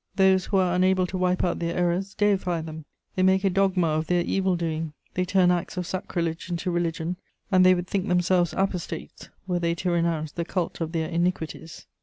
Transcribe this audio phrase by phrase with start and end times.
[0.15, 3.85] Those who are unable to wipe out their errors deify them: they make a dogma
[3.85, 7.17] of their evil doing, they turn acts of sacrilege into religion,
[7.51, 11.85] and they would think themselves apostates were they to renounce the cult of their iniquities.